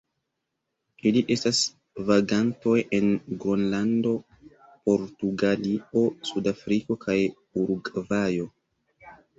Ili 1.09 1.21
estas 1.35 1.59
vagantoj 2.07 2.75
en 3.01 3.13
Gronlando, 3.45 4.17
Portugalio, 4.89 6.09
Sudafriko 6.33 7.03
kaj 7.07 7.21
Urugvajo. 7.63 8.55